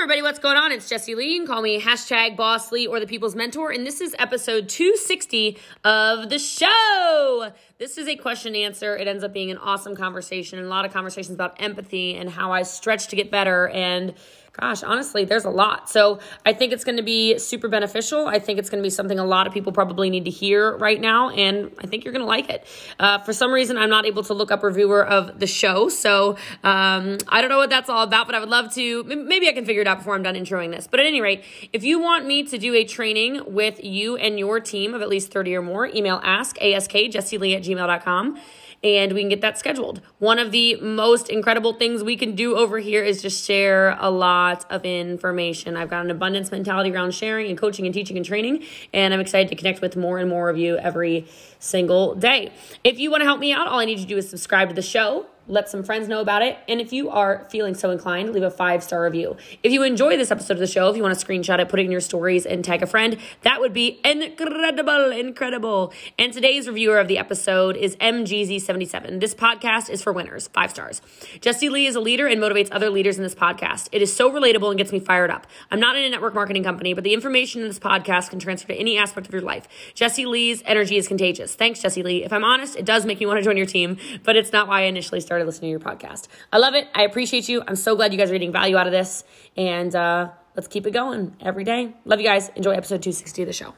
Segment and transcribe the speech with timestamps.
[0.00, 0.72] everybody, what's going on?
[0.72, 1.34] It's Jessie Lee.
[1.34, 4.66] You can call me hashtag Boss Lee or the People's Mentor, and this is episode
[4.66, 7.52] 260 of the show.
[7.76, 8.96] This is a question and answer.
[8.96, 12.30] It ends up being an awesome conversation and a lot of conversations about empathy and
[12.30, 14.14] how I stretch to get better and
[14.52, 15.88] gosh, honestly, there's a lot.
[15.88, 18.26] So I think it's going to be super beneficial.
[18.26, 20.76] I think it's going to be something a lot of people probably need to hear
[20.76, 22.66] right now, and I think you're going to like it.
[22.98, 26.36] Uh, for some reason, I'm not able to look up reviewer of the show, so
[26.64, 29.04] um, I don't know what that's all about, but I would love to.
[29.04, 30.86] Maybe I can figure it out before I'm done introing this.
[30.86, 34.38] But at any rate, if you want me to do a training with you and
[34.38, 38.38] your team of at least 30 or more, email ask, ask, jessielee at gmail.com
[38.82, 40.00] and we can get that scheduled.
[40.18, 44.10] One of the most incredible things we can do over here is just share a
[44.10, 45.76] lot of information.
[45.76, 49.20] I've got an abundance mentality around sharing and coaching and teaching and training, and I'm
[49.20, 51.26] excited to connect with more and more of you every
[51.58, 52.52] single day.
[52.82, 54.68] If you want to help me out, all I need you to do is subscribe
[54.68, 56.56] to the show let some friends know about it.
[56.68, 59.36] And if you are feeling so inclined, leave a five star review.
[59.62, 61.80] If you enjoy this episode of the show, if you want to screenshot it, put
[61.80, 65.92] it in your stories, and tag a friend, that would be incredible, incredible.
[66.18, 69.20] And today's reviewer of the episode is MGZ77.
[69.20, 71.02] This podcast is for winners, five stars.
[71.40, 73.88] Jessie Lee is a leader and motivates other leaders in this podcast.
[73.90, 75.48] It is so relatable and gets me fired up.
[75.70, 78.68] I'm not in a network marketing company, but the information in this podcast can transfer
[78.68, 79.66] to any aspect of your life.
[79.94, 81.56] Jessie Lee's energy is contagious.
[81.56, 82.24] Thanks, Jessie Lee.
[82.24, 84.68] If I'm honest, it does make me want to join your team, but it's not
[84.68, 86.28] why I initially started started listening to your podcast.
[86.52, 86.86] I love it.
[86.94, 87.62] I appreciate you.
[87.66, 89.24] I'm so glad you guys are getting value out of this.
[89.56, 91.94] And uh, let's keep it going every day.
[92.04, 92.50] Love you guys.
[92.56, 93.74] Enjoy episode 260 of the show.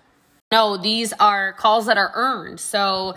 [0.50, 2.58] No, these are calls that are earned.
[2.58, 3.14] So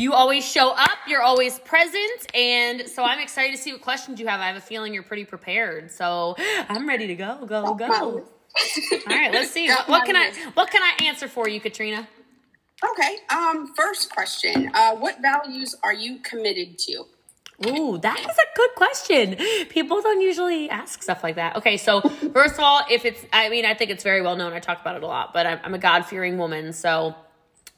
[0.00, 2.36] you always show up, you're always present.
[2.36, 4.38] And so I'm excited to see what questions you have.
[4.38, 5.90] I have a feeling you're pretty prepared.
[5.90, 6.36] So
[6.68, 7.88] I'm ready to go, go, go.
[7.90, 8.24] All
[9.08, 9.68] right, let's see.
[9.68, 12.08] What, what can I what can I answer for you, Katrina?
[12.92, 13.16] Okay.
[13.30, 14.70] Um, first question.
[14.72, 17.04] Uh, what values are you committed to?
[17.66, 19.36] Ooh, that is a good question.
[19.68, 21.56] People don't usually ask stuff like that.
[21.56, 22.00] Okay, so
[22.32, 24.52] first of all, if it's, I mean, I think it's very well known.
[24.52, 26.72] I talk about it a lot, but I'm, I'm a God fearing woman.
[26.72, 27.16] So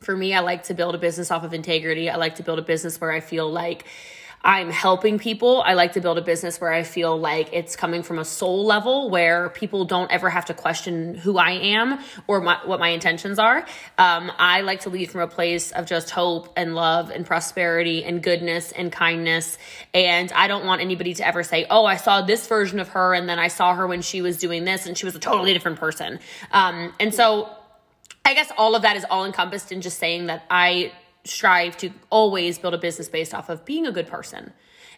[0.01, 2.11] for me, I like to build a business off of integrity.
[2.11, 3.87] I like to build a business where I feel like,
[4.43, 5.63] I'm helping people.
[5.63, 8.65] I like to build a business where I feel like it's coming from a soul
[8.65, 12.89] level where people don't ever have to question who I am or my, what my
[12.89, 13.59] intentions are.
[13.99, 18.03] Um, I like to lead from a place of just hope and love and prosperity
[18.03, 19.59] and goodness and kindness.
[19.93, 23.13] And I don't want anybody to ever say, oh, I saw this version of her
[23.13, 25.53] and then I saw her when she was doing this and she was a totally
[25.53, 26.19] different person.
[26.51, 27.51] Um, and so
[28.25, 30.93] I guess all of that is all encompassed in just saying that I
[31.25, 34.53] strive to always build a business based off of being a good person.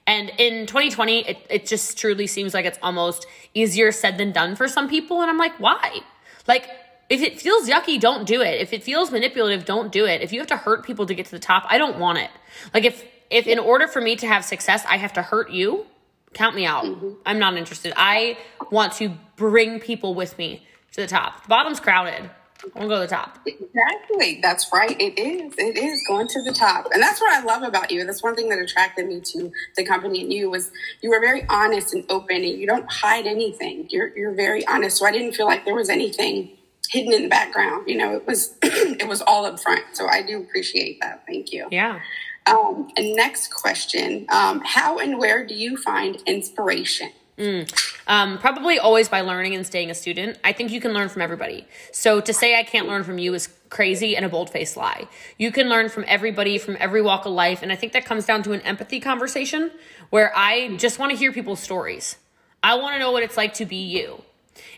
[0.07, 4.57] And in 2020, it, it just truly seems like it's almost easier said than done
[4.57, 5.21] for some people.
[5.21, 6.01] And I'm like, why?
[6.49, 6.69] Like,
[7.09, 8.61] if it feels yucky, don't do it.
[8.61, 10.23] If it feels manipulative, don't do it.
[10.23, 12.31] If you have to hurt people to get to the top, I don't want it.
[12.75, 15.87] Like, if, if in order for me to have success, I have to hurt you,
[16.33, 16.85] count me out.
[16.85, 17.11] Mm-hmm.
[17.27, 17.93] I'm not interested.
[17.97, 18.39] I
[18.71, 21.43] want to bring people with me to the top.
[21.43, 22.31] The bottom's crowded.
[22.75, 23.39] We'll go to the top.
[23.47, 24.41] Exactly.
[24.43, 24.99] That's right.
[25.01, 25.55] It is.
[25.59, 26.89] It is going to the top.
[26.93, 28.05] And that's what I love about you.
[28.05, 30.71] That's one thing that attracted me to the company and you was
[31.03, 33.87] you were very honest and open and you don't hide anything.
[33.91, 34.99] You're you're very honest.
[34.99, 36.57] So I didn't feel like there was anything
[36.89, 37.89] hidden in the background.
[37.89, 39.85] You know, it was it was all up front.
[39.93, 41.25] So I do appreciate that.
[41.27, 41.69] Thank you.
[41.71, 42.01] Yeah.
[42.47, 44.27] Um, and next question.
[44.29, 47.11] Um, how and where do you find inspiration?
[47.39, 47.73] Mm.
[48.07, 50.39] Um, probably always by learning and staying a student.
[50.45, 51.67] I think you can learn from everybody.
[51.93, 55.07] So to say I can't learn from you is crazy and a bold faced lie.
[55.39, 57.63] You can learn from everybody from every walk of life.
[57.63, 59.71] And I think that comes down to an empathy conversation
[60.11, 62.17] where I just want to hear people's stories.
[62.63, 64.23] I want to know what it's like to be you.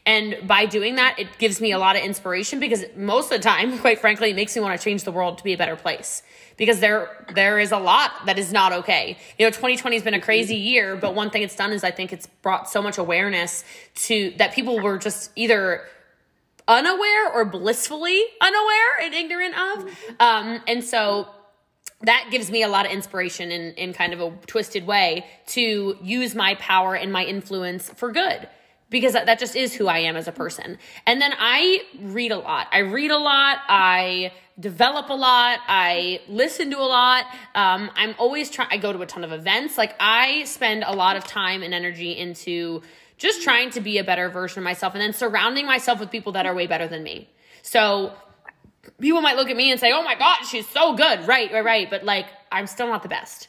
[0.07, 3.43] And by doing that, it gives me a lot of inspiration because most of the
[3.43, 5.77] time, quite frankly, it makes me want to change the world to be a better
[5.77, 6.23] place.
[6.57, 9.19] Because there there is a lot that is not okay.
[9.39, 11.91] You know, 2020 has been a crazy year, but one thing it's done is I
[11.91, 13.65] think it's brought so much awareness
[14.07, 15.85] to that people were just either
[16.69, 19.89] unaware or blissfully unaware and ignorant of.
[20.21, 21.29] Um, and so
[22.03, 25.99] that gives me a lot of inspiration in, in kind of a twisted way to
[26.03, 28.49] use my power and my influence for good
[28.95, 30.79] because that, that just is who I am as a person.
[31.05, 32.69] And then I read a lot.
[32.71, 33.59] I read a lot.
[33.69, 35.59] I develop a lot.
[35.67, 37.25] I listen to a lot.
[37.57, 39.77] Um, I'm always trying, I go to a ton of events.
[39.77, 42.83] Like I spend a lot of time and energy into
[43.17, 46.31] just trying to be a better version of myself and then surrounding myself with people
[46.35, 47.29] that are way better than me.
[47.63, 48.13] So
[49.01, 51.27] people might look at me and say, oh my God, she's so good.
[51.27, 51.91] Right, right, right.
[51.91, 53.49] But like, I'm still not the best.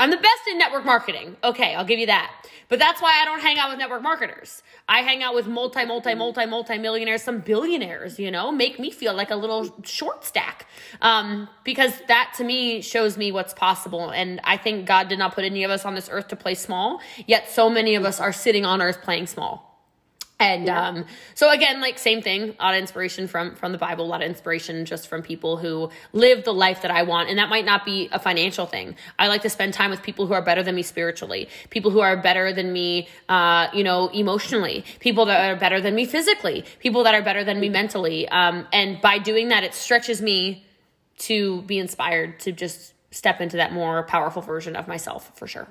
[0.00, 1.36] I'm the best in network marketing.
[1.44, 2.34] Okay, I'll give you that.
[2.70, 4.62] But that's why I don't hang out with network marketers.
[4.88, 8.90] I hang out with multi, multi, multi, multi millionaires, some billionaires, you know, make me
[8.90, 10.66] feel like a little short stack.
[11.02, 14.08] Um, because that to me shows me what's possible.
[14.08, 16.54] And I think God did not put any of us on this earth to play
[16.54, 19.69] small, yet so many of us are sitting on earth playing small.
[20.40, 20.88] And yeah.
[20.88, 21.04] um,
[21.34, 24.22] so again, like same thing, a lot of inspiration from from the Bible, a lot
[24.22, 27.28] of inspiration just from people who live the life that I want.
[27.28, 28.96] And that might not be a financial thing.
[29.18, 32.00] I like to spend time with people who are better than me spiritually, people who
[32.00, 36.64] are better than me, uh, you know, emotionally, people that are better than me physically,
[36.78, 38.26] people that are better than me mentally.
[38.30, 40.64] Um, and by doing that, it stretches me
[41.18, 45.68] to be inspired to just step into that more powerful version of myself for sure.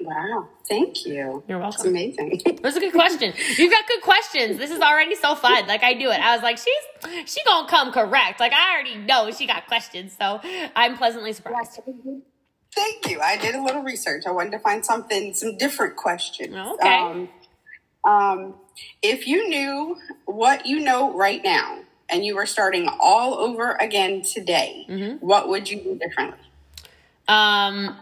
[0.00, 0.48] Wow.
[0.68, 1.42] Thank you.
[1.46, 1.70] You're welcome.
[1.70, 2.42] That's amazing.
[2.62, 3.34] That's a good question.
[3.56, 4.56] You've got good questions.
[4.56, 5.66] This is already so fun.
[5.66, 6.20] Like I do it.
[6.20, 8.40] I was like, she's she gonna come correct.
[8.40, 10.16] Like I already know she got questions.
[10.18, 10.40] So
[10.74, 11.80] I'm pleasantly surprised.
[12.74, 13.20] Thank you.
[13.20, 14.24] I did a little research.
[14.26, 16.54] I wanted to find something, some different questions.
[16.54, 16.98] Okay.
[16.98, 17.28] Um,
[18.04, 18.54] um,
[19.02, 24.22] if you knew what you know right now and you were starting all over again
[24.22, 25.16] today, mm-hmm.
[25.16, 26.38] what would you do differently?
[27.28, 27.96] Um,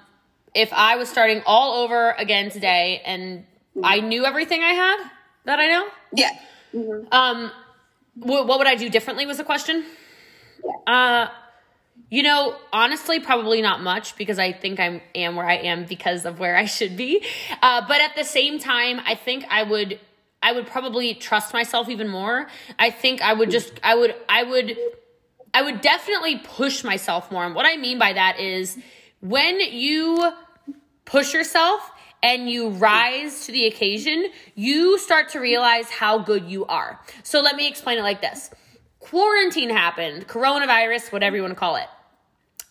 [0.54, 3.44] if I was starting all over again today and
[3.82, 5.10] I knew everything I had
[5.44, 5.88] that I know?
[6.12, 6.30] Yeah.
[6.74, 7.08] Mm-hmm.
[7.12, 7.50] Um,
[8.14, 9.84] what, what would I do differently was the question.
[10.64, 11.26] Yeah.
[11.26, 11.30] Uh,
[12.10, 16.24] you know, honestly, probably not much because I think I am where I am because
[16.24, 17.24] of where I should be.
[17.60, 20.00] Uh, but at the same time, I think I would,
[20.42, 22.48] I would probably trust myself even more.
[22.78, 24.78] I think I would just, I would, I would,
[25.52, 27.44] I would definitely push myself more.
[27.44, 28.78] And what I mean by that is
[29.20, 30.32] when you
[31.04, 31.90] push yourself
[32.22, 37.00] and you rise to the occasion, you start to realize how good you are.
[37.22, 38.50] So let me explain it like this
[39.00, 41.86] quarantine happened, coronavirus, whatever you want to call it.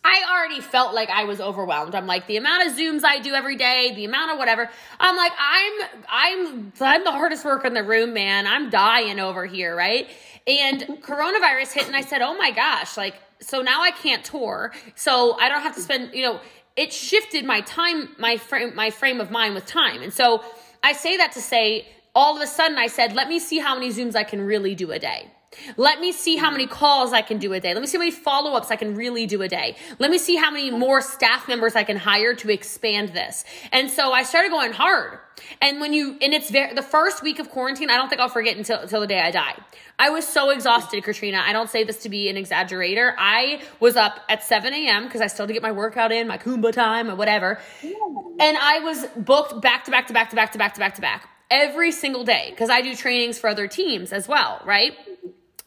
[0.03, 1.93] I already felt like I was overwhelmed.
[1.93, 4.69] I'm like the amount of zooms I do every day, the amount of whatever.
[4.99, 5.73] I'm like I'm
[6.07, 8.47] I'm I'm the hardest worker in the room, man.
[8.47, 10.07] I'm dying over here, right?
[10.45, 14.73] And coronavirus hit and I said, "Oh my gosh, like so now I can't tour.
[14.95, 16.39] So I don't have to spend, you know,
[16.75, 20.01] it shifted my time, my frame, my frame of mind with time.
[20.01, 20.43] And so
[20.83, 23.75] I say that to say, all of a sudden I said, let me see how
[23.75, 25.31] many Zooms I can really do a day.
[25.75, 27.73] Let me see how many calls I can do a day.
[27.73, 29.75] Let me see how many follow ups I can really do a day.
[29.99, 33.45] Let me see how many more staff members I can hire to expand this.
[33.71, 35.19] And so I started going hard.
[35.61, 38.29] And when you, and it's very, the first week of quarantine, I don't think I'll
[38.29, 39.55] forget until, until the day I die.
[39.99, 41.41] I was so exhausted, Katrina.
[41.43, 43.13] I don't say this to be an exaggerator.
[43.17, 45.05] I was up at 7 a.m.
[45.05, 47.59] because I still had to get my workout in, my Kumba time or whatever.
[47.83, 50.95] And I was booked back to back to back to back to back to back
[50.95, 54.93] to back every single day because I do trainings for other teams as well, right?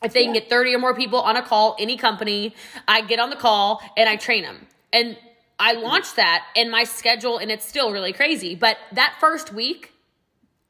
[0.03, 2.55] If they can get 30 or more people on a call, any company,
[2.89, 4.67] I get on the call and I train them.
[4.93, 5.17] And
[5.59, 8.55] I launched that in my schedule and it's still really crazy.
[8.55, 9.93] But that first week,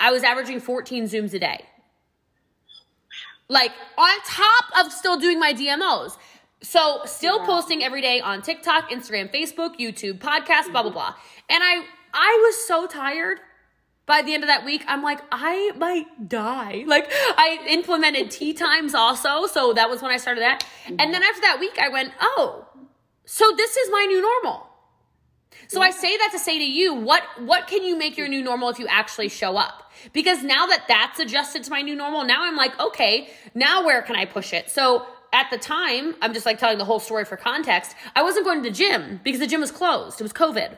[0.00, 1.64] I was averaging 14 Zooms a day.
[3.48, 6.16] Like on top of still doing my DMOs.
[6.62, 10.92] So still posting every day on TikTok, Instagram, Facebook, YouTube, podcast, blah blah mm-hmm.
[10.92, 11.14] blah.
[11.48, 13.40] And I I was so tired
[14.10, 16.82] by the end of that week, I'm like, I might die.
[16.84, 19.46] Like, I implemented tea times also.
[19.46, 20.66] So that was when I started that.
[20.88, 22.66] And then after that week, I went, oh,
[23.24, 24.66] so this is my new normal.
[25.68, 28.42] So I say that to say to you, what what can you make your new
[28.42, 29.92] normal if you actually show up?
[30.12, 34.02] Because now that that's adjusted to my new normal, now I'm like, okay, now where
[34.02, 34.68] can I push it?
[34.70, 37.94] So at the time, I'm just like telling the whole story for context.
[38.16, 40.20] I wasn't going to the gym because the gym was closed.
[40.20, 40.76] It was COVID.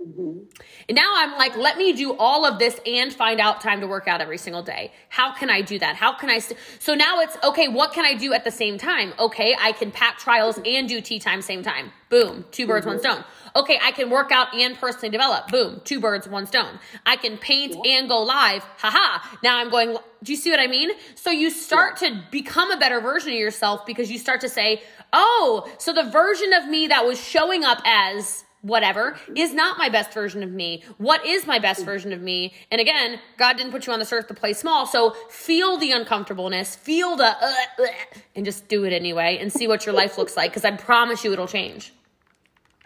[0.00, 0.44] Mm-hmm.
[0.88, 3.88] And now I'm like, let me do all of this and find out time to
[3.88, 4.92] work out every single day.
[5.08, 5.96] How can I do that?
[5.96, 6.38] How can I?
[6.38, 6.58] St-?
[6.78, 7.66] So now it's okay.
[7.66, 9.12] What can I do at the same time?
[9.18, 11.90] Okay, I can pack trials and do tea time same time.
[12.10, 12.94] Boom, two birds, mm-hmm.
[12.94, 13.24] one stone.
[13.56, 15.48] Okay, I can work out and personally develop.
[15.48, 16.78] Boom, two birds, one stone.
[17.04, 18.62] I can paint and go live.
[18.78, 19.26] Haha.
[19.42, 19.96] Now I'm going.
[20.22, 20.90] Do you see what I mean?
[21.16, 22.10] So you start yeah.
[22.10, 24.82] to become a better version of yourself because you start to say,
[25.12, 29.88] oh, so the version of me that was showing up as whatever is not my
[29.88, 30.82] best version of me.
[30.98, 32.54] What is my best version of me?
[32.70, 34.86] And again, God didn't put you on this earth to play small.
[34.86, 37.86] So feel the uncomfortableness, feel the, uh, uh,
[38.34, 41.24] and just do it anyway and see what your life looks like because I promise
[41.24, 41.92] you it'll change.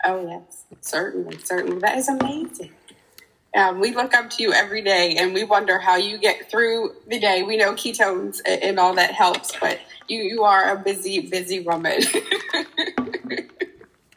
[0.04, 1.78] Oh, yes, certainly, certainly.
[1.78, 2.72] That is amazing.
[3.54, 6.96] Um, we look up to you every day and we wonder how you get through
[7.06, 7.42] the day.
[7.42, 12.00] We know ketones and all that helps, but you, you are a busy, busy woman.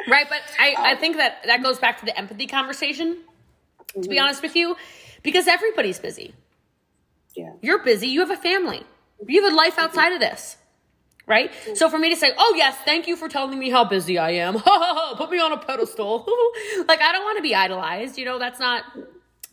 [0.07, 3.17] Right, but I, I think that that goes back to the empathy conversation,
[3.93, 4.23] to be mm-hmm.
[4.23, 4.75] honest with you,
[5.23, 6.33] because everybody's busy.
[7.35, 7.51] Yeah.
[7.61, 8.83] You're busy, you have a family,
[9.27, 9.85] you have a life mm-hmm.
[9.85, 10.57] outside of this.
[11.27, 11.51] Right?
[11.51, 11.73] Mm-hmm.
[11.73, 14.31] So for me to say, oh yes, thank you for telling me how busy I
[14.31, 14.59] am.
[15.17, 16.19] Put me on a pedestal.
[16.87, 18.19] like I don't want to be idolized.
[18.19, 18.83] You know, that's not,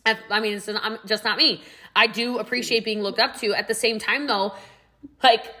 [0.05, 1.63] I mean, it's I'm just not me.
[1.95, 2.85] I do appreciate mm-hmm.
[2.85, 3.55] being looked up to.
[3.55, 4.53] At the same time though,
[5.23, 5.51] like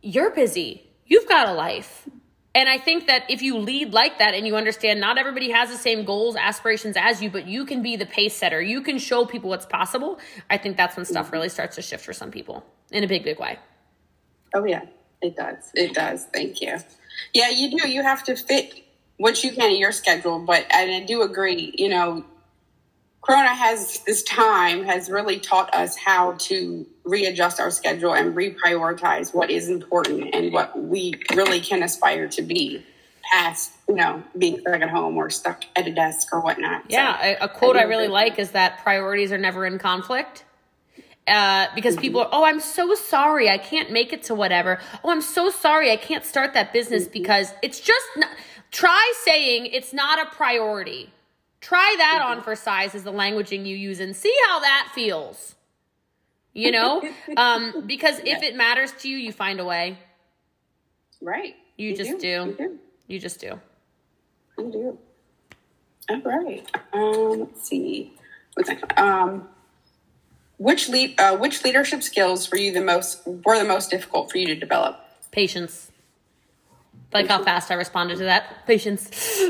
[0.00, 0.90] you're busy.
[1.06, 2.08] You've got a life
[2.54, 5.70] And I think that if you lead like that and you understand not everybody has
[5.70, 8.98] the same goals, aspirations as you, but you can be the pace setter, you can
[8.98, 10.18] show people what's possible.
[10.50, 11.34] I think that's when stuff mm-hmm.
[11.34, 13.58] really starts to shift for some people in a big, big way.
[14.54, 14.82] Oh, yeah,
[15.22, 15.70] it does.
[15.74, 16.24] It does.
[16.26, 16.76] Thank you.
[17.32, 17.88] Yeah, you do.
[17.88, 18.84] You have to fit
[19.16, 20.40] what you can in your schedule.
[20.40, 22.24] But and I do agree, you know,
[23.22, 29.32] Corona has this time has really taught us how to readjust our schedule and reprioritize
[29.32, 32.84] what is important and what we really can aspire to be
[33.32, 36.82] past, you know, being stuck at home or stuck at a desk or whatnot.
[36.88, 39.78] Yeah, so, a, a, quote I, I really like is that priorities are never in
[39.78, 40.44] conflict.
[41.24, 42.02] Uh, because mm-hmm.
[42.02, 44.80] people are, oh, I'm so sorry, I can't make it to whatever.
[45.04, 47.12] Oh, I'm so sorry, I can't start that business mm-hmm.
[47.12, 48.30] because it's just not.
[48.72, 51.12] Try saying it's not a priority
[51.62, 52.44] Try that on mm-hmm.
[52.44, 55.54] for size is the languaging you use and see how that feels.
[56.52, 57.02] You know?
[57.36, 59.96] um, because if it matters to you, you find a way.
[61.22, 61.54] Right.
[61.76, 62.18] You, you just do.
[62.18, 62.26] do.
[62.26, 62.78] You, do.
[63.06, 63.60] you just do.
[64.58, 64.98] You do.
[66.10, 66.68] All right.
[66.92, 68.12] Um, let's see.
[68.54, 68.98] What's next?
[68.98, 69.48] Um,
[70.58, 74.38] which lead, uh, which leadership skills were you the most were the most difficult for
[74.38, 74.98] you to develop?
[75.30, 75.91] Patience.
[77.12, 78.66] Like how fast I responded to that.
[78.66, 79.10] Patience.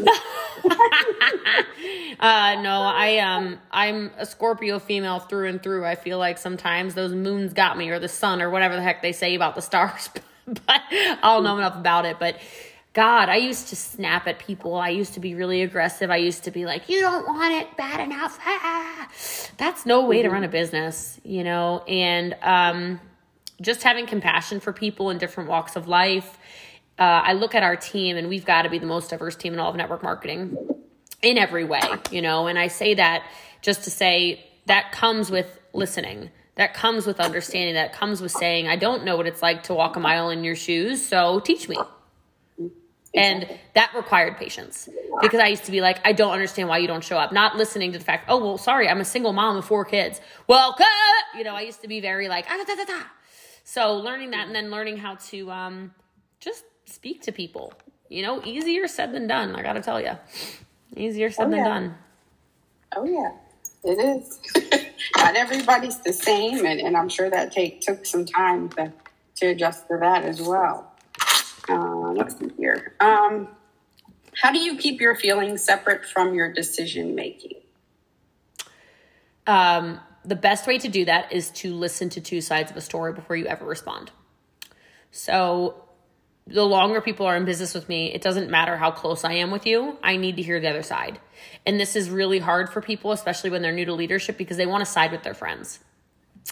[2.20, 5.84] uh, no, I um, I'm a Scorpio female through and through.
[5.84, 9.02] I feel like sometimes those moons got me, or the sun, or whatever the heck
[9.02, 10.10] they say about the stars.
[10.46, 12.18] but I don't know enough about it.
[12.18, 12.36] But
[12.94, 14.74] God, I used to snap at people.
[14.74, 16.10] I used to be really aggressive.
[16.10, 19.08] I used to be like, "You don't want it bad enough." Ah.
[19.56, 21.84] That's no way to run a business, you know.
[21.86, 23.00] And um,
[23.60, 26.38] just having compassion for people in different walks of life.
[26.98, 29.54] Uh, I look at our team, and we've got to be the most diverse team
[29.54, 30.56] in all of network marketing
[31.22, 31.80] in every way,
[32.10, 32.46] you know.
[32.46, 33.24] And I say that
[33.62, 36.30] just to say that comes with listening.
[36.56, 37.74] That comes with understanding.
[37.74, 40.44] That comes with saying, I don't know what it's like to walk a mile in
[40.44, 41.76] your shoes, so teach me.
[43.14, 44.88] And that required patience
[45.20, 47.30] because I used to be like, I don't understand why you don't show up.
[47.30, 50.20] Not listening to the fact, oh, well, sorry, I'm a single mom of four kids.
[50.46, 50.76] Well,
[51.36, 53.02] you know, I used to be very like, ah, da, da, da.
[53.64, 55.94] so learning that and then learning how to um,
[56.40, 57.72] just speak to people,
[58.08, 59.54] you know, easier said than done.
[59.54, 60.12] I got to tell you.
[60.96, 61.68] Easier said oh, than yeah.
[61.68, 61.94] done.
[62.96, 63.30] Oh yeah,
[63.84, 64.40] it is.
[65.16, 68.92] Not everybody's the same, and, and I'm sure that take took some time to
[69.36, 70.92] to adjust to that as well.
[71.68, 72.94] Uh, let's see here.
[73.00, 73.48] Um,
[74.34, 77.60] how do you keep your feelings separate from your decision making?
[79.46, 82.80] Um, the best way to do that is to listen to two sides of a
[82.80, 84.10] story before you ever respond.
[85.10, 85.84] So
[86.46, 89.50] the longer people are in business with me, it doesn't matter how close I am
[89.50, 89.96] with you.
[90.02, 91.20] I need to hear the other side.
[91.64, 94.66] And this is really hard for people, especially when they're new to leadership, because they
[94.66, 95.78] want to side with their friends.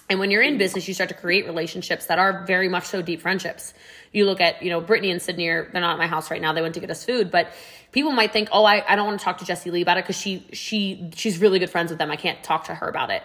[0.09, 3.03] And when you're in business, you start to create relationships that are very much so
[3.03, 3.75] deep friendships.
[4.13, 6.41] You look at, you know, Brittany and Sydney are, they're not at my house right
[6.41, 6.53] now.
[6.53, 7.53] They went to get us food, but
[7.91, 10.05] people might think, oh, I, I don't want to talk to Jessie Lee about it
[10.05, 12.11] because she, she, she's really good friends with them.
[12.11, 13.23] I can't talk to her about it.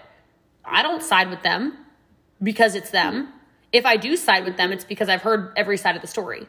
[0.63, 1.77] I don't side with them
[2.41, 3.29] because it's them.
[3.72, 6.48] If I do side with them, it's because I've heard every side of the story.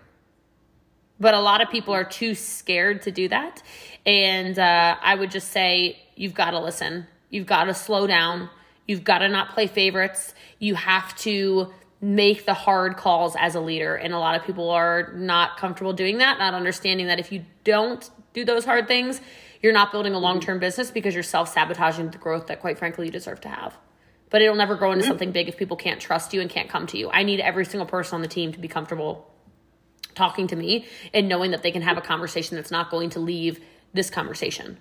[1.19, 3.63] But a lot of people are too scared to do that.
[4.05, 7.07] And uh, I would just say, you've got to listen.
[7.31, 8.51] You've got to slow down.
[8.87, 10.35] You've got to not play favorites.
[10.59, 13.97] You have to make the hard calls as a leader.
[13.97, 17.45] And a lot of people are not comfortable doing that, not understanding that if you
[17.65, 19.21] don't do those hard things,
[19.63, 22.79] you're not building a long term business because you're self sabotaging the growth that, quite
[22.79, 23.77] frankly, you deserve to have.
[24.31, 25.11] But it'll never grow into mm-hmm.
[25.11, 27.11] something big if people can't trust you and can't come to you.
[27.11, 29.31] I need every single person on the team to be comfortable
[30.15, 33.21] talking to me and knowing that they can have a conversation that's not going to
[33.21, 33.61] leave
[33.93, 34.79] this conversation.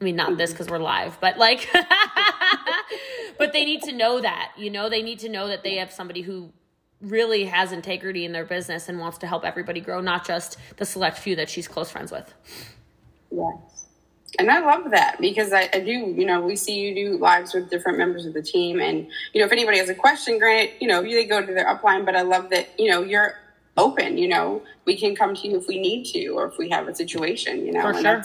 [0.00, 1.68] I mean, not this because we're live, but like,
[3.38, 5.92] but they need to know that, you know, they need to know that they have
[5.92, 6.52] somebody who
[7.00, 10.84] really has integrity in their business and wants to help everybody grow, not just the
[10.84, 12.32] select few that she's close friends with.
[13.30, 13.81] Yes.
[14.38, 17.52] And I love that because I, I, do, you know, we see you do lives
[17.52, 18.80] with different members of the team.
[18.80, 21.66] And, you know, if anybody has a question, granted, you know, they go to their
[21.66, 23.34] upline, but I love that, you know, you're
[23.76, 26.70] open, you know, we can come to you if we need to or if we
[26.70, 27.82] have a situation, you know.
[27.82, 28.24] For and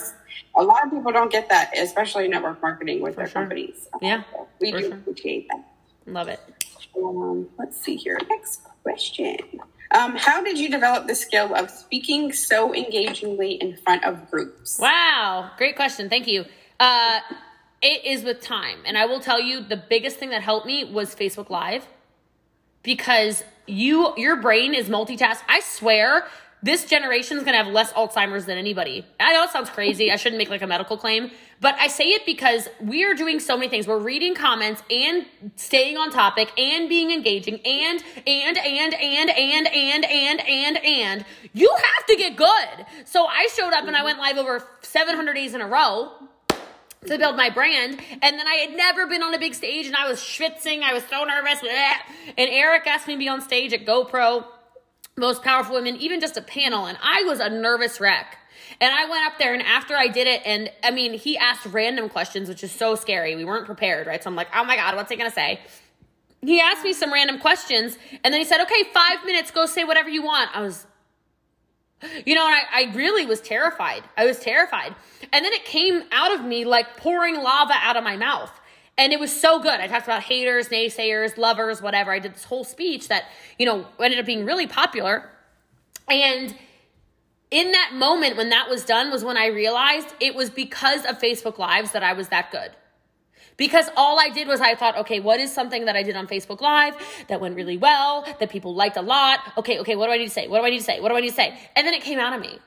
[0.56, 3.42] A lot of people don't get that, especially network marketing with For their sure.
[3.42, 3.88] companies.
[4.00, 4.22] Yeah.
[4.32, 4.94] So we do sure.
[4.94, 5.64] appreciate that.
[6.06, 6.40] Love it.
[6.96, 8.18] Um, let's see here.
[8.28, 9.38] Next question.
[9.90, 14.78] Um, how did you develop the skill of speaking so engagingly in front of groups?
[14.78, 16.08] Wow, great question.
[16.08, 16.44] Thank you.
[16.78, 17.20] Uh,
[17.80, 18.78] it is with time.
[18.84, 21.86] And I will tell you the biggest thing that helped me was Facebook Live
[22.82, 25.40] because you your brain is multitask.
[25.48, 26.26] I swear,
[26.62, 29.06] this generation is going to have less Alzheimer's than anybody.
[29.20, 30.10] I know it sounds crazy.
[30.10, 33.38] I shouldn't make like a medical claim, but I say it because we are doing
[33.38, 33.86] so many things.
[33.86, 39.68] We're reading comments and staying on topic and being engaging and, and, and, and, and,
[39.68, 41.24] and, and, and, and.
[41.52, 42.86] You have to get good.
[43.04, 46.10] So I showed up and I went live over 700 days in a row
[47.06, 48.00] to build my brand.
[48.20, 50.82] And then I had never been on a big stage and I was schwitzing.
[50.82, 51.60] I was so nervous.
[51.62, 54.44] And Eric asked me to be on stage at GoPro
[55.18, 58.38] most powerful women, even just a panel, and I was a nervous wreck.
[58.80, 61.66] And I went up there, and after I did it, and I mean, he asked
[61.66, 63.34] random questions, which is so scary.
[63.34, 64.22] We weren't prepared, right?
[64.22, 65.60] So I'm like, oh my God, what's he gonna say?
[66.40, 69.84] He asked me some random questions, and then he said, okay, five minutes, go say
[69.84, 70.54] whatever you want.
[70.54, 70.86] I was,
[72.24, 74.04] you know, I, I really was terrified.
[74.16, 74.94] I was terrified.
[75.32, 78.52] And then it came out of me like pouring lava out of my mouth.
[78.98, 79.80] And it was so good.
[79.80, 82.12] I talked about haters, naysayers, lovers, whatever.
[82.12, 83.26] I did this whole speech that,
[83.56, 85.30] you know, ended up being really popular.
[86.08, 86.54] And
[87.50, 91.18] in that moment when that was done was when I realized it was because of
[91.20, 92.72] Facebook Lives that I was that good.
[93.56, 96.26] Because all I did was I thought, okay, what is something that I did on
[96.26, 96.94] Facebook Live
[97.28, 99.40] that went really well, that people liked a lot?
[99.56, 100.48] Okay, okay, what do I need to say?
[100.48, 101.00] What do I need to say?
[101.00, 101.58] What do I need to say?
[101.74, 102.58] And then it came out of me.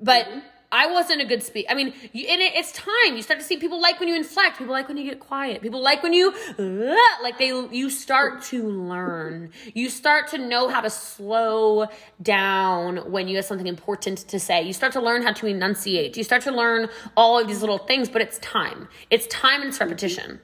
[0.00, 0.38] But mm-hmm.
[0.72, 1.68] I wasn't a good speaker.
[1.70, 3.16] I mean, you, and it, it's time.
[3.16, 4.58] You start to see people like when you inflect.
[4.58, 5.62] People like when you get quiet.
[5.62, 7.48] People like when you uh, like they.
[7.48, 9.50] You start to learn.
[9.74, 11.88] You start to know how to slow
[12.22, 14.62] down when you have something important to say.
[14.62, 16.16] You start to learn how to enunciate.
[16.16, 18.08] You start to learn all of these little things.
[18.08, 18.88] But it's time.
[19.10, 20.40] It's time and it's repetition.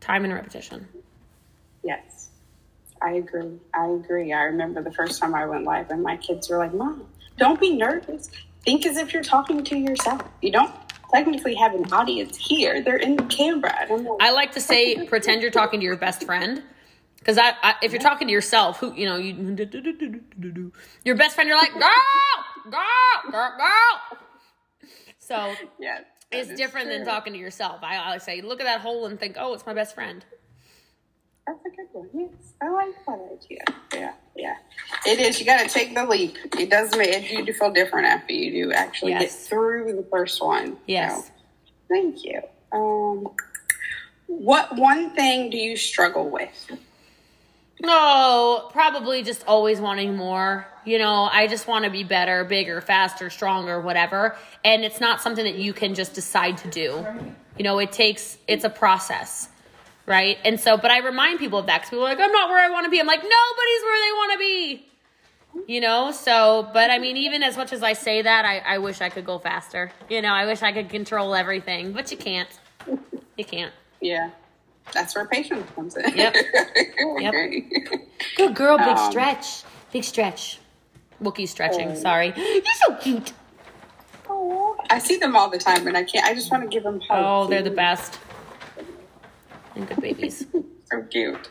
[0.00, 0.88] Time and repetition.
[1.84, 2.30] Yes,
[3.02, 3.58] I agree.
[3.74, 4.32] I agree.
[4.32, 7.06] I remember the first time I went live, and my kids were like, "Mom,
[7.36, 8.30] don't be nervous
[8.64, 10.22] think as if you're talking to yourself.
[10.42, 10.72] You don't
[11.12, 12.82] technically have an audience here.
[12.82, 13.86] They're in the camera.
[14.20, 16.62] I like to say, pretend you're talking to your best friend.
[17.18, 20.72] Because I, I, if you're talking to yourself, who you know, you
[21.04, 24.18] your best friend, you're like, girl, girl, girl, girl.
[25.18, 26.00] So yeah,
[26.30, 26.96] it's different true.
[26.96, 27.80] than talking to yourself.
[27.82, 30.24] I always say, look at that hole and think, oh, it's my best friend.
[31.46, 32.08] That's a good one.
[32.14, 33.64] Yes, I like that idea.
[33.92, 34.56] Yeah, yeah.
[35.06, 35.38] It is.
[35.38, 36.36] You got to take the leap.
[36.58, 39.22] It does make you feel different after you do actually yes.
[39.22, 40.76] get through the first one.
[40.86, 41.26] Yes.
[41.26, 41.32] So,
[41.88, 42.40] thank you.
[42.72, 43.28] Um,
[44.26, 46.70] what one thing do you struggle with?
[47.84, 50.66] Oh, probably just always wanting more.
[50.84, 54.36] You know, I just want to be better, bigger, faster, stronger, whatever.
[54.64, 57.06] And it's not something that you can just decide to do.
[57.56, 59.48] You know, it takes, it's a process
[60.08, 60.38] right?
[60.44, 62.64] And so, but I remind people of that because people are like, I'm not where
[62.64, 62.98] I want to be.
[62.98, 64.84] I'm like, nobody's where they want to be.
[65.66, 68.78] You know, so, but I mean, even as much as I say that, I, I
[68.78, 69.92] wish I could go faster.
[70.08, 72.48] You know, I wish I could control everything, but you can't.
[73.36, 73.72] You can't.
[74.00, 74.30] Yeah.
[74.92, 76.16] That's where patience comes in.
[76.16, 76.34] Yep.
[77.18, 77.34] yep.
[78.36, 79.64] Good girl, big um, stretch.
[79.92, 80.58] Big stretch.
[81.22, 81.94] Wookie stretching, oh.
[81.94, 82.32] sorry.
[82.36, 83.32] You're so cute.
[84.30, 86.24] Oh, I see them all the time, and I can't.
[86.24, 87.10] I just want to give them hugs.
[87.10, 88.18] Oh, they're the best
[89.78, 90.46] and good babies.
[90.90, 91.48] so cute.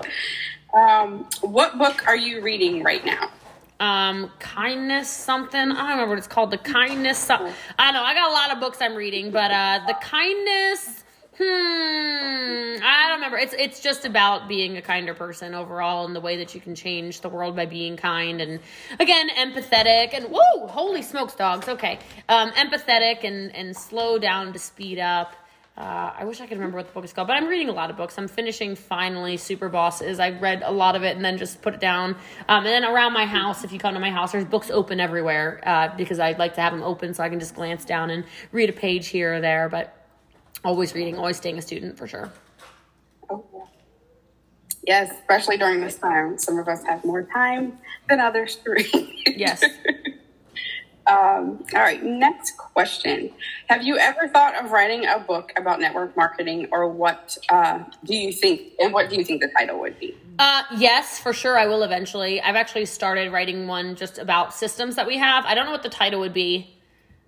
[0.73, 3.31] Um, what book are you reading right now?
[3.79, 5.59] Um, kindness something.
[5.59, 6.51] I don't remember what it's called.
[6.51, 7.17] The kindness.
[7.17, 11.03] So- I know I got a lot of books I'm reading, but uh, the kindness.
[11.37, 11.43] Hmm.
[12.83, 13.37] I don't remember.
[13.37, 16.73] It's it's just about being a kinder person overall, and the way that you can
[16.73, 18.59] change the world by being kind and
[18.99, 21.67] again empathetic and whoa, holy smokes, dogs.
[21.67, 25.35] Okay, um, empathetic and and slow down to speed up.
[25.77, 27.71] Uh, I wish I could remember what the book is called, but I'm reading a
[27.71, 28.17] lot of books.
[28.17, 30.19] I'm finishing finally Super Bosses.
[30.19, 32.15] I read a lot of it and then just put it down.
[32.49, 34.99] Um, and then around my house, if you come to my house, there's books open
[34.99, 38.09] everywhere uh, because I like to have them open so I can just glance down
[38.09, 39.69] and read a page here or there.
[39.69, 39.95] But
[40.65, 42.31] always reading, always staying a student for sure.
[43.29, 43.65] Oh, yeah.
[44.87, 46.39] Yes, especially during this time.
[46.39, 47.77] Some of us have more time
[48.09, 49.13] than others to read.
[49.27, 49.63] yes.
[51.09, 53.31] Um, all right, next question.
[53.69, 58.15] Have you ever thought of writing a book about network marketing, or what uh, do
[58.15, 60.17] you think, and what do you think the title would be?
[60.37, 62.41] Uh, yes, for sure, I will eventually.
[62.41, 65.45] I've actually started writing one just about systems that we have.
[65.45, 66.77] I don't know what the title would be,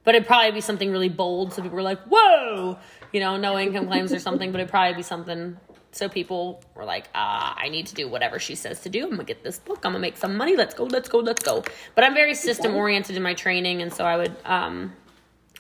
[0.04, 2.78] but it'd probably be something really bold, so people were like, "Whoa!"
[3.14, 5.58] You know, no income claims or something, but it'd probably be something
[5.92, 9.04] so people were like, ah, I need to do whatever she says to do.
[9.04, 9.86] I'm gonna get this book.
[9.86, 10.56] I'm gonna make some money.
[10.56, 11.64] Let's go, let's go, let's go.
[11.96, 14.94] But I'm very system oriented in my training, and so I would, um,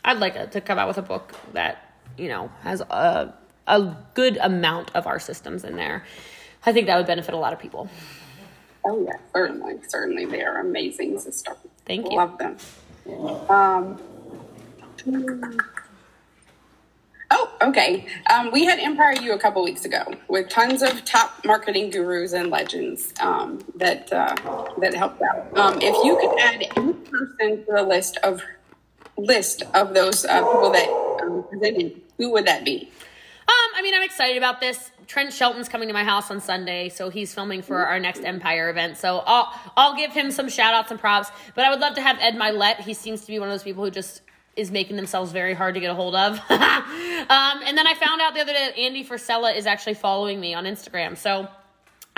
[0.04, 3.34] I'd like a, to come out with a book that you know has a
[3.68, 6.04] a good amount of our systems in there.
[6.66, 7.90] I think that would benefit a lot of people.
[8.86, 11.58] Oh yeah, certainly, certainly, they are amazing systems.
[11.86, 12.18] Thank you.
[12.18, 12.58] Love them.
[13.50, 14.00] Um,
[17.32, 18.08] Oh, okay.
[18.34, 22.34] Um, we had Empire U a couple weeks ago with tons of top marketing gurus
[22.34, 24.36] and legends um, that uh,
[24.80, 25.58] that helped out.
[25.58, 28.42] Um, if you could add any person to the list of
[29.18, 30.90] list of those uh, people that
[31.22, 32.90] um, presented, who would that be?
[33.48, 34.92] Um, I mean, I'm excited about this.
[35.06, 38.70] Trent Shelton's coming to my house on Sunday, so he's filming for our next Empire
[38.70, 38.98] event.
[38.98, 41.30] So I'll I'll give him some shout outs and props.
[41.56, 42.80] But I would love to have Ed Mylett.
[42.80, 44.22] He seems to be one of those people who just
[44.60, 46.34] is making themselves very hard to get a hold of.
[46.50, 50.40] um, and then I found out the other day that Andy Frisella is actually following
[50.40, 51.18] me on Instagram.
[51.18, 51.48] So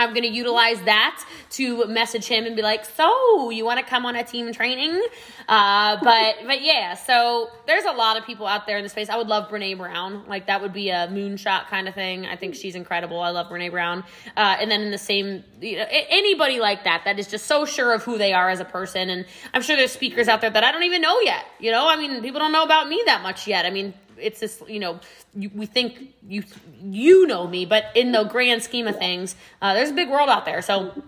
[0.02, 3.86] I'm going to utilize that to message him and be like, "So, you want to
[3.86, 5.02] come on a team training?"
[5.48, 9.10] Uh, but but yeah, so there's a lot of people out there in the space.
[9.10, 10.28] I would love Brene Brown.
[10.28, 12.26] Like that would be a moonshot kind of thing.
[12.26, 13.20] I think she's incredible.
[13.20, 14.04] I love Brene Brown.
[14.36, 17.66] Uh, and then in the same, you know, anybody like that that is just so
[17.66, 19.10] sure of who they are as a person.
[19.10, 21.46] And I'm sure there's speakers out there that I don't even know yet.
[21.60, 23.66] You know, I mean, people don't know about me that much yet.
[23.66, 25.00] I mean, it's this you know
[25.34, 26.44] you, we think you
[26.84, 30.30] you know me but in the grand scheme of things uh, there's a big world
[30.30, 30.62] out there.
[30.62, 31.04] So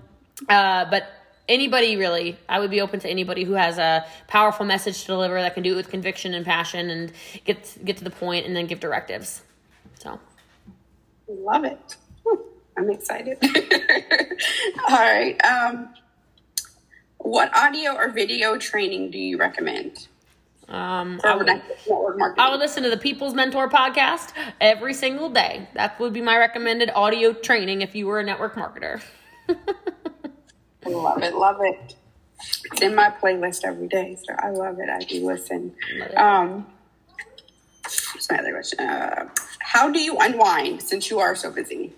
[0.49, 1.12] uh, but
[1.49, 5.41] anybody really i would be open to anybody who has a powerful message to deliver
[5.41, 7.12] that can do it with conviction and passion and
[7.43, 9.41] get get to the point and then give directives.
[9.99, 10.19] So.
[11.28, 11.97] Love it.
[12.78, 13.38] I'm excited.
[14.89, 15.89] All right um,
[17.17, 20.08] what audio or video training do you recommend
[20.69, 25.67] um, I would, I would listen to the People's Mentor podcast every single day.
[25.73, 29.02] That would be my recommended audio training if you were a network marketer.
[30.86, 31.95] love it, love it.
[32.71, 34.89] It's in my playlist every day, so I love it.
[34.89, 35.73] I do listen.
[36.15, 36.65] Um,
[37.84, 38.80] what's my other question?
[38.80, 41.93] Uh, how do you unwind since you are so busy?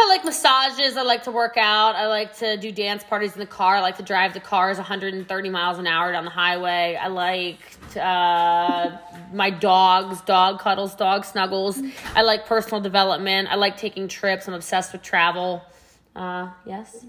[0.00, 0.96] I like massages.
[0.96, 1.94] I like to work out.
[1.94, 3.76] I like to do dance parties in the car.
[3.76, 6.98] I like to drive the cars 130 miles an hour down the highway.
[6.98, 7.58] I like
[7.96, 8.96] uh,
[9.34, 11.78] my dogs, dog cuddles, dog snuggles.
[12.14, 13.48] I like personal development.
[13.50, 14.48] I like taking trips.
[14.48, 15.62] I'm obsessed with travel.
[16.16, 17.04] Uh, yes.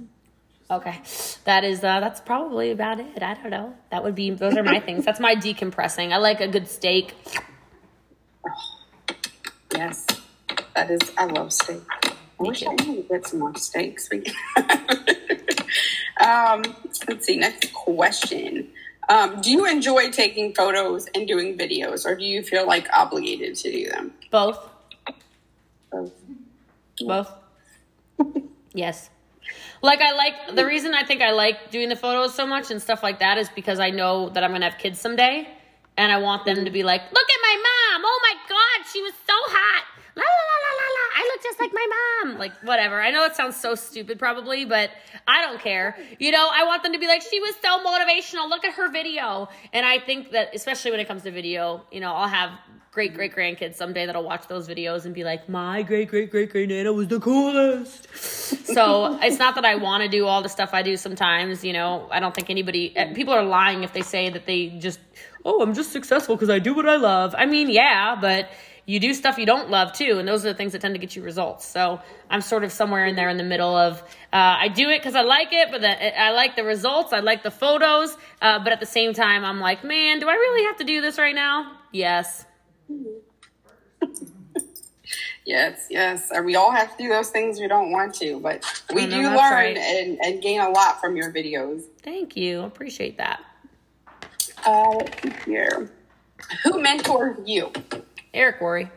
[0.69, 1.01] Okay,
[1.45, 3.21] that is uh, that's probably about it.
[3.23, 3.73] I don't know.
[3.89, 5.03] That would be those are my things.
[5.03, 6.11] That's my decompressing.
[6.13, 7.13] I like a good steak.
[9.73, 10.05] Yes,
[10.75, 10.99] that is.
[11.17, 11.81] I love steak.
[12.41, 14.09] I wish I could get some more steaks.
[16.19, 16.63] um,
[17.07, 17.37] let's see.
[17.37, 18.69] Next question.
[19.09, 23.55] Um, do you enjoy taking photos and doing videos, or do you feel like obligated
[23.57, 24.13] to do them?
[24.31, 24.57] Both.
[25.91, 26.13] Both.
[27.05, 27.31] Both.
[28.73, 29.09] yes.
[29.83, 32.81] Like I like the reason I think I like doing the photos so much and
[32.81, 35.47] stuff like that is because I know that I'm gonna have kids someday,
[35.97, 38.01] and I want them to be like, "Look at my mom!
[38.05, 39.85] Oh my god, she was so hot!
[40.15, 40.50] La la la!
[41.21, 41.87] I look just like my
[42.23, 43.01] mom!" Like whatever.
[43.01, 44.89] I know it sounds so stupid probably, but
[45.27, 45.97] I don't care.
[46.19, 48.49] You know, I want them to be like, "She was so motivational.
[48.49, 51.99] Look at her video." And I think that especially when it comes to video, you
[51.99, 52.51] know, I'll have
[52.91, 56.51] great great grandkids someday that'll watch those videos and be like, my great great great
[56.51, 58.13] great nana was the coolest.
[58.67, 61.63] so it's not that I want to do all the stuff I do sometimes.
[61.63, 64.67] You know, I don't think anybody eh, people are lying if they say that they
[64.79, 64.99] just
[65.45, 67.35] oh I'm just successful because I do what I love.
[67.37, 68.49] I mean, yeah, but
[68.85, 70.99] you do stuff you don't love too, and those are the things that tend to
[70.99, 71.65] get you results.
[71.65, 74.01] So I'm sort of somewhere in there in the middle of
[74.33, 77.19] uh, I do it because I like it, but the, I like the results, I
[77.19, 80.65] like the photos, uh, but at the same time I'm like, man, do I really
[80.65, 81.77] have to do this right now?
[81.91, 82.45] Yes.
[85.45, 86.31] yes, yes.
[86.43, 89.37] We all have to do those things we don't want to, but we do learn
[89.37, 89.77] right.
[89.77, 91.83] and, and gain a lot from your videos.
[92.01, 92.61] Thank you.
[92.61, 93.41] Appreciate that.
[94.65, 95.03] Uh,
[95.45, 95.91] here.
[96.63, 97.71] Who mentored you?
[98.33, 98.89] Eric Worre.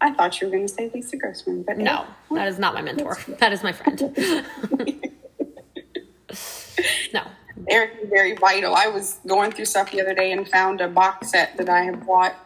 [0.00, 2.82] I thought you were going to say Lisa Grossman, but no, that is not my
[2.82, 3.18] mentor.
[3.40, 4.00] That is my friend.
[7.12, 7.22] no,
[7.68, 8.74] Eric is very vital.
[8.76, 11.82] I was going through stuff the other day and found a box set that I
[11.82, 12.36] have bought.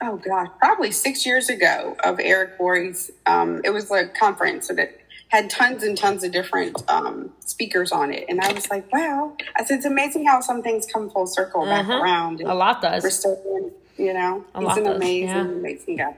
[0.00, 3.10] Oh gosh, probably six years ago of Eric Worre's.
[3.26, 5.03] Um, it was a conference that
[5.34, 9.36] had tons and tons of different um, speakers on it, and I was like, "Wow!"
[9.56, 12.02] I said, "It's amazing how some things come full circle back uh-huh.
[12.02, 13.02] around." a lot does.
[13.02, 14.96] We're still, in, you know, a he's an does.
[14.96, 15.40] amazing, yeah.
[15.40, 16.16] amazing guy.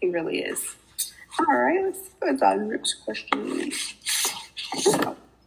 [0.00, 0.76] He really is.
[1.38, 3.72] All right, let's go to the next question.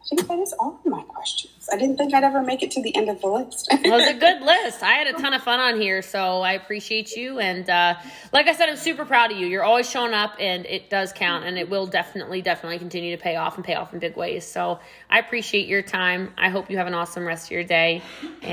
[0.10, 1.70] Think that is all of my questions.
[1.72, 3.68] I didn't think I'd ever make it to the end of the list.
[3.72, 4.82] it was a good list.
[4.82, 7.38] I had a ton of fun on here, so I appreciate you.
[7.38, 7.94] And uh,
[8.34, 9.46] like I said, I'm super proud of you.
[9.46, 13.22] You're always showing up, and it does count, and it will definitely, definitely continue to
[13.22, 14.48] pay off and pay off in big ways.
[14.48, 16.34] So I appreciate your time.
[16.38, 18.02] I hope you have an awesome rest of your day.
[18.22, 18.44] And